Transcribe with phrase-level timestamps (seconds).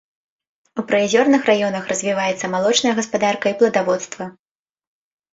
[0.81, 4.23] У прыазёрных раёнах развіваецца малочная гаспадарка і пладаводства.